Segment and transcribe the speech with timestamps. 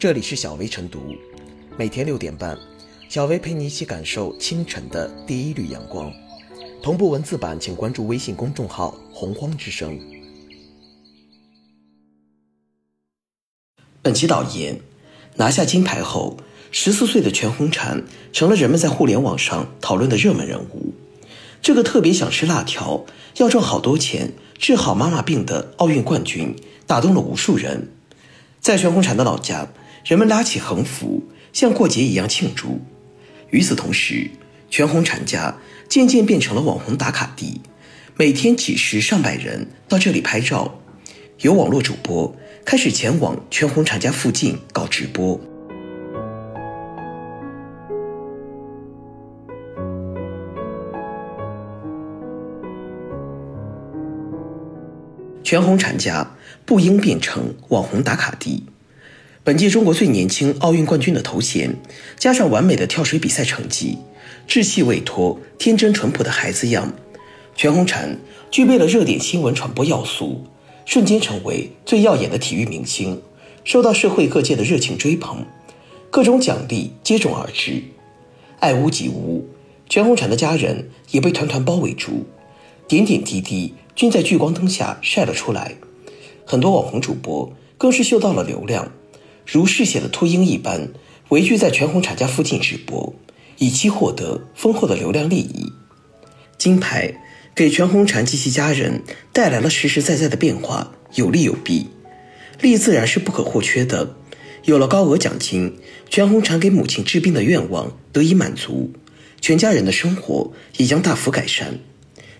[0.00, 1.14] 这里是小薇晨读，
[1.76, 2.58] 每天六点半，
[3.10, 6.10] 小薇陪你一起感受清晨的第一缕阳光。
[6.82, 10.00] 同步文字版，请关注微信公众号“洪荒之声”。
[14.00, 14.80] 本期导言：
[15.36, 16.38] 拿下金牌后，
[16.70, 20.94] 十四岁的全红婵成了人们在互联网上讨论的热门人物。
[21.60, 23.04] 这个特别想吃辣条、
[23.36, 26.56] 要赚好多钱、治好妈妈病的奥运冠军，
[26.86, 27.90] 打动了无数人。
[28.60, 29.68] 在全红婵的老家，
[30.04, 32.80] 人们拉起横幅，像过节一样庆祝。
[33.50, 34.30] 与此同时，
[34.68, 35.56] 全红婵家
[35.88, 37.60] 渐渐变成了网红打卡地，
[38.16, 40.80] 每天几十上百人到这里拍照。
[41.40, 42.34] 有网络主播
[42.64, 45.40] 开始前往全红婵家附近搞直播。
[55.42, 58.69] 全红婵家不应变成网红打卡地。
[59.42, 61.74] 本届中国最年轻奥运冠军的头衔，
[62.18, 63.96] 加上完美的跳水比赛成绩，
[64.46, 66.92] 稚气未脱、天真淳朴的孩子样，
[67.56, 68.16] 全红婵
[68.50, 70.44] 具备了热点新闻传播要素，
[70.84, 73.22] 瞬间成为最耀眼的体育明星，
[73.64, 75.46] 受到社会各界的热情追捧，
[76.10, 77.82] 各种奖励接踵而至。
[78.58, 79.48] 爱屋及乌，
[79.88, 82.26] 全红婵的家人也被团团包围住，
[82.86, 85.76] 点点滴滴均在聚光灯下晒了出来。
[86.44, 88.92] 很多网红主播更是嗅到了流量。
[89.52, 90.90] 如嗜血的秃鹰一般
[91.30, 93.12] 围聚在全红婵家附近直播，
[93.58, 95.72] 以期获得丰厚的流量利益。
[96.56, 97.12] 金牌
[97.52, 101.88] 给全红婵及其家人带来了实实在在的变化，有利有弊。
[102.60, 104.14] 利自然是不可或缺的，
[104.66, 105.76] 有了高额奖金，
[106.08, 108.92] 全红婵给母亲治病的愿望得以满足，
[109.40, 111.80] 全家人的生活也将大幅改善。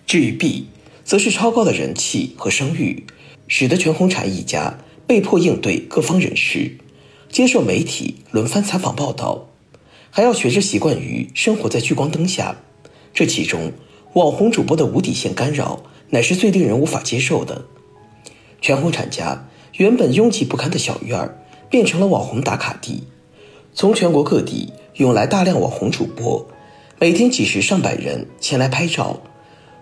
[0.07, 0.67] 至于弊，
[1.03, 3.03] 则是超高的人气和声誉，
[3.49, 6.77] 使得全红婵一家被迫应对各方人士。
[7.31, 9.47] 接受媒体轮番采访报道，
[10.09, 12.57] 还要学着习惯于生活在聚光灯下。
[13.13, 13.71] 这其中，
[14.13, 17.63] 网红主播的无底线干扰，乃是最令人无法接受的。
[18.59, 19.47] 全红婵家
[19.77, 21.37] 原本拥挤不堪的小院儿，
[21.69, 23.03] 变成了网红打卡地。
[23.73, 26.45] 从全国各地涌来大量网红主播，
[26.99, 29.21] 每天几十上百人前来拍照。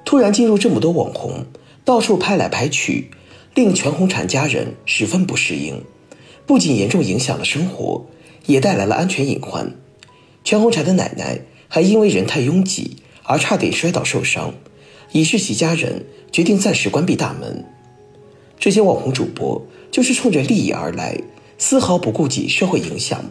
[0.06, 1.48] 突然进入这么多网红，
[1.84, 3.10] 到处拍来拍去，
[3.56, 5.84] 令全红婵家人十分不适应。
[6.50, 8.08] 不仅严重影响了生活，
[8.48, 9.72] 也带来了安全隐患。
[10.44, 14.56] 全红婵的奶奶还因为人太拥挤而差点摔倒受伤，
[15.12, 17.64] 以致其家人决定暂时关闭大门。
[18.58, 21.22] 这些网红主播就是冲着利益而来，
[21.60, 23.24] 丝毫不顾及社会影响。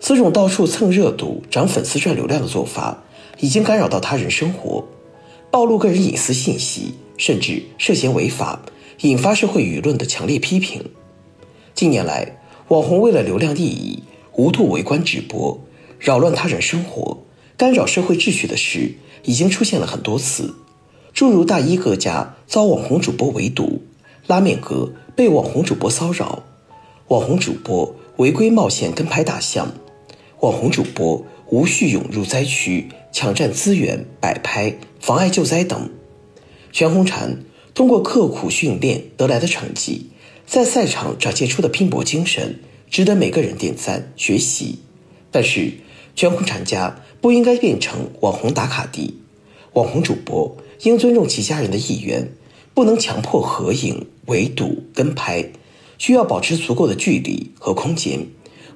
[0.00, 3.02] 此种到处蹭热度、涨粉丝、赚流量的做法，
[3.40, 4.86] 已经干扰到他人生活，
[5.50, 8.62] 暴露个人隐私信息，甚至涉嫌违法，
[9.00, 10.80] 引发社会舆论的强烈批评。
[11.76, 12.38] 近年来，
[12.68, 15.60] 网红为了流量利益，无度围观直播，
[15.98, 17.18] 扰乱他人生活，
[17.58, 18.94] 干扰社会秩序的事，
[19.24, 20.54] 已经出现了很多次。
[21.12, 23.82] 诸如大衣哥家遭网红主播围堵，
[24.26, 26.44] 拉面哥被网红主播骚扰，
[27.08, 29.70] 网红主播违规冒险跟拍大象，
[30.40, 35.90] 网红主播无序涌入灾区抢占资源摆拍妨碍救灾等。
[36.72, 37.36] 全红婵
[37.74, 40.12] 通过刻苦训练得来的成绩。
[40.46, 44.78] 在赛场展现出的拼搏精神，值得每个人点赞学习。
[45.32, 45.72] 但是，
[46.14, 49.18] 全红婵家不应该变成网红打卡地，
[49.72, 52.32] 网红主播应尊重其家人的意愿，
[52.72, 55.50] 不能强迫合影、围堵、跟拍，
[55.98, 58.26] 需要保持足够的距离和空间，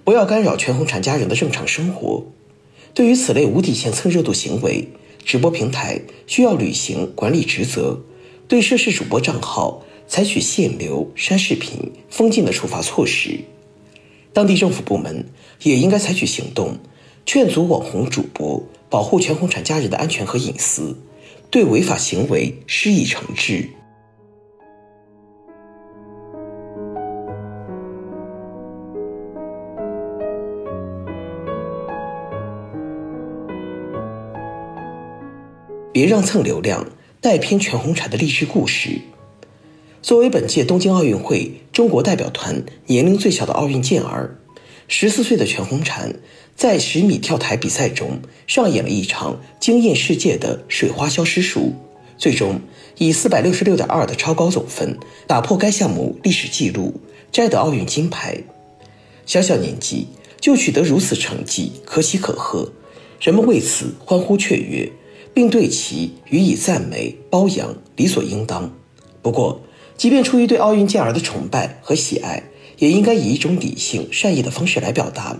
[0.03, 2.25] 不要干扰全红婵家人的正常生活。
[2.93, 4.89] 对于此类无底线蹭热度行为，
[5.25, 8.01] 直播平台需要履行管理职责，
[8.49, 9.85] 对涉事主播账号。
[10.11, 13.45] 采取限流、删视频、封禁的处罚措施，
[14.33, 15.25] 当地政府部门
[15.63, 16.77] 也应该采取行动，
[17.25, 20.99] 劝阻网红主播，保护全红婵家人的安全和隐私，
[21.49, 23.69] 对违法行为施以惩治。
[35.93, 36.85] 别让蹭流量
[37.21, 39.01] 带偏全红婵的励志故事。
[40.03, 44.39] 作为本届东京奥运会中国代表团年龄最小的奥运健儿，
[44.89, 46.15] 十四岁的全红婵
[46.57, 51.75] 在十米跳台比赛中上演了一场惊艳世界的水花消失术，
[52.17, 52.61] 最终
[52.97, 56.95] 以四百六十六点二的超高总分打破该项目历史纪录，
[57.31, 58.43] 摘得奥运金牌。
[59.27, 60.09] 小小年纪
[60.41, 62.73] 就取得如此成绩，可喜可贺，
[63.21, 64.91] 人们为此欢呼雀跃，
[65.35, 68.73] 并对其予以赞美褒扬，理所应当。
[69.23, 69.61] 不过，
[70.01, 72.45] 即便出于对奥运健儿的崇拜和喜爱，
[72.79, 75.39] 也应该以一种理性、善意的方式来表达，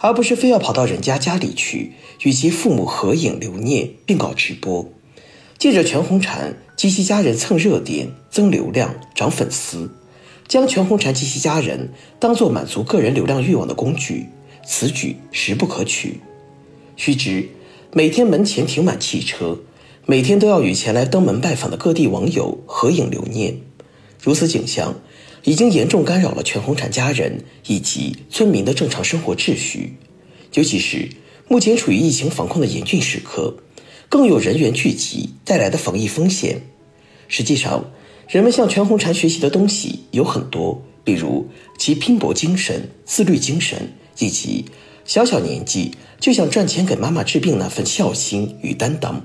[0.00, 1.92] 而不是非要跑到人家家里去
[2.24, 4.90] 与其父母合影留念，并搞直播，
[5.56, 9.88] 借着全红婵及其家人蹭热点、增流量、涨粉丝，
[10.48, 14.26] 将全红婵及其家人当做满足个人流量欲望的工具，
[14.66, 16.18] 此举实不可取。
[16.96, 17.48] 须知，
[17.92, 19.60] 每天门前停满汽车，
[20.06, 23.58] 每天都要与前来登门拜访的各地网友合影留念，
[24.22, 24.94] 如此景象。
[25.44, 29.96] 已经严重干扰了全红婵家人以及村民的正常生活秩序，
[30.54, 31.08] 尤其是
[31.48, 33.56] 目前处于疫情防控的严峻时刻，
[34.08, 36.62] 更有人员聚集带来的防疫风险。
[37.26, 37.90] 实际上，
[38.28, 44.64] 人们向全红婵学习的东西有很多，比如其拼搏精神、自律精神，以及
[45.04, 45.90] 小小年纪
[46.20, 49.20] 就想赚钱给妈妈治病那份孝心与担当，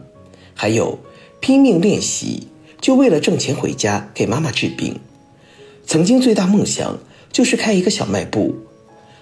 [0.55, 0.97] 还有
[1.39, 2.47] 拼命练习
[2.87, 4.97] 就为了挣钱回家给妈妈治病。
[5.85, 6.97] 曾经最大梦想
[7.33, 8.55] 就是开一个小卖部，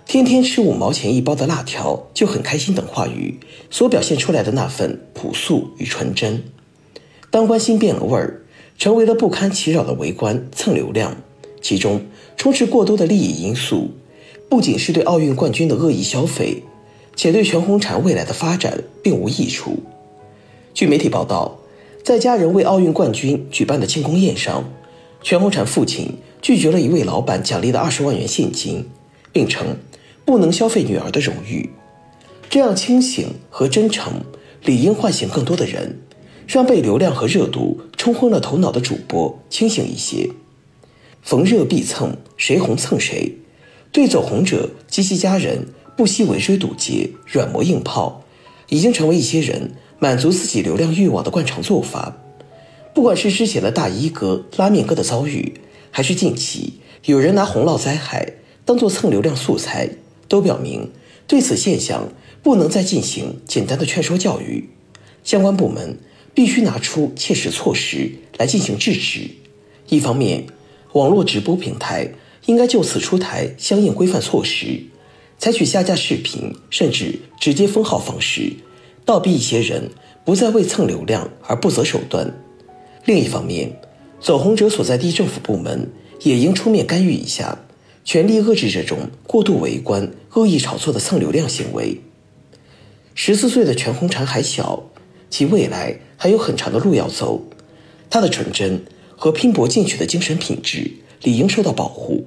[0.06, 3.40] 天天吃五毛钱一包的辣条就很开心等话语
[3.72, 6.44] 所表现出来的那份朴素与纯真。
[7.32, 8.46] 当关心变了味儿，
[8.78, 11.18] 成为了不堪其扰的围观蹭流量，
[11.60, 12.06] 其中
[12.38, 13.90] 充斥过多的利益因素，
[14.48, 16.62] 不仅是对奥运冠军的恶意消费，
[17.16, 19.80] 且对全红婵未来的发展并无益处。
[20.76, 21.58] 据媒体报道，
[22.06, 24.64] 在家人为奥运冠军举办的庆功宴上，
[25.24, 26.20] 全红婵父亲。
[26.40, 28.86] 拒绝了一位老板奖励的二十万元现金，
[29.34, 29.76] 并称
[30.24, 31.72] 不能消费女儿的荣誉。
[32.48, 34.22] 这样清醒和真诚，
[34.64, 36.00] 理应唤醒更多的人，
[36.48, 40.30] 让被流量和热度冲昏了头脑的主播清醒一些。
[41.24, 43.36] 逢热必蹭，谁红蹭谁。
[43.92, 48.22] 对走红者及其家人不惜围追堵截、软磨硬泡，
[48.70, 52.18] 已经成为一些人满足自己流量欲望的惯常做法。
[52.94, 55.62] 不管是之前的大衣哥、拉面哥的遭遇。
[55.92, 56.74] 还是近期
[57.06, 58.34] 有人拿洪涝灾害
[58.66, 59.90] 当做蹭流量素材，
[60.28, 60.92] 都表明
[61.26, 62.10] 对此现象
[62.44, 64.70] 不能再进行简单的劝说教育，
[65.24, 65.98] 相关部门
[66.34, 69.30] 必须拿出切实措施来进行制止。
[69.88, 70.48] 一方面，
[70.92, 72.12] 网络直播平台
[72.46, 74.84] 应该就此出台相应规范措施，
[75.40, 78.52] 采取下架视频甚至直接封号方式，
[79.06, 79.92] 倒逼一些人
[80.26, 82.34] 不再为蹭流量而不择手段。
[83.06, 83.80] 另一方面，
[84.20, 85.88] 走红者所在地政府部门
[86.22, 87.60] 也应出面干预一下，
[88.04, 92.02] 全力遏制这种过度围观、恶意炒作的蹭流量行为。
[93.14, 94.84] 十四岁的全红婵还小，
[95.30, 97.44] 其未来还有很长的路要走，
[98.10, 98.84] 她的纯真
[99.16, 100.92] 和拼搏进取的精神品质
[101.22, 102.26] 理应受到保护，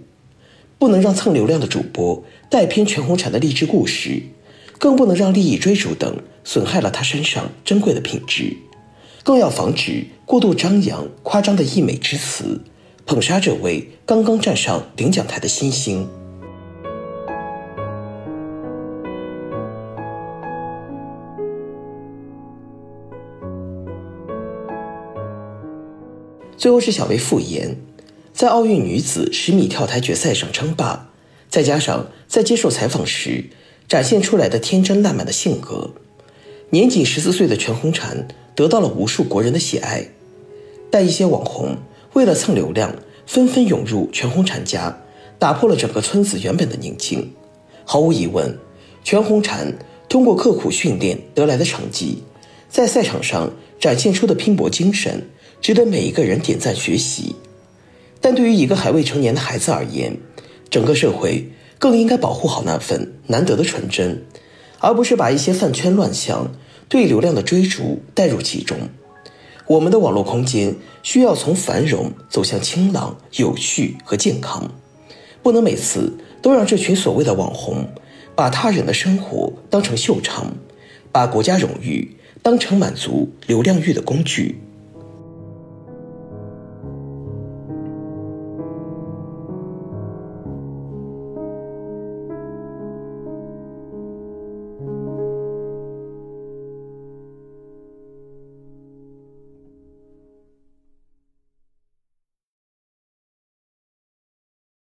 [0.78, 4.22] 不能让蹭流量的主播带偏全红婵的励志故事，
[4.78, 6.16] 更不能让利益追逐等
[6.48, 8.56] 损害了她身上珍贵的品质。
[9.22, 12.62] 更要防止过度张扬、夸张的溢美之词，
[13.04, 16.08] 捧杀这位刚刚站上领奖台的新星。
[26.56, 27.76] 最后是小薇复言，
[28.32, 31.10] 在奥运女子十米跳台决赛上称霸，
[31.50, 33.44] 再加上在接受采访时
[33.86, 35.90] 展现出来的天真烂漫的性格，
[36.70, 38.24] 年仅十四岁的全红婵。
[38.54, 40.08] 得到了无数国人的喜爱，
[40.90, 41.76] 但一些网红
[42.14, 42.92] 为了蹭流量，
[43.24, 44.98] 纷纷涌入全红婵家，
[45.38, 47.34] 打破了整个村子原本的宁静。
[47.84, 48.58] 毫无疑问，
[49.04, 49.72] 全红婵
[50.08, 52.24] 通过刻苦训练得来的成绩，
[52.68, 55.22] 在赛场上展现出的拼搏精神，
[55.60, 57.36] 值得每一个人点赞学习。
[58.20, 60.16] 但对于一个还未成年的孩子而言，
[60.68, 64.20] 整个社会更应该保护好那份难得的纯真，
[64.80, 66.50] 而不是把一些饭圈乱象。
[66.90, 68.78] 对流量的追逐带入其中，
[69.66, 74.70] 我们的网络空间需要从繁荣走向清朗、有序和健康，
[75.42, 77.86] 不能每次都让这群所谓的网红
[78.34, 80.46] 把他人的生活当成秀场，
[81.12, 84.58] 把国家荣誉当成满足流量欲的工具。